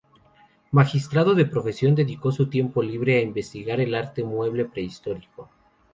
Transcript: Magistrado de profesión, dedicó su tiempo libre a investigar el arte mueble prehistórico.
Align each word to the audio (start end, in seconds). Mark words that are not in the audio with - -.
Magistrado 0.71 1.35
de 1.35 1.45
profesión, 1.45 1.93
dedicó 1.93 2.31
su 2.31 2.49
tiempo 2.49 2.81
libre 2.81 3.17
a 3.19 3.21
investigar 3.21 3.79
el 3.81 3.93
arte 3.93 4.23
mueble 4.23 4.65
prehistórico. 4.65 5.47